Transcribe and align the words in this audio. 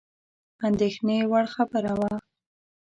اندېښني 0.67 1.17
وړ 1.31 1.45
خبره 1.55 1.93
وه. 1.99 2.13